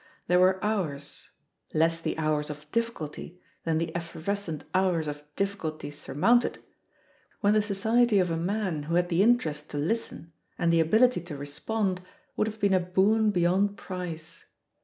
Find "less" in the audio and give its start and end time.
1.75-2.01